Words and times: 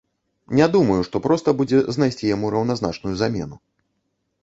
Не 0.59 0.65
думаю, 0.75 0.97
што 1.09 1.21
проста 1.27 1.55
будзе 1.61 1.83
знайсці 1.99 2.33
яму 2.35 2.53
раўназначную 2.59 3.15
замену. 3.25 3.65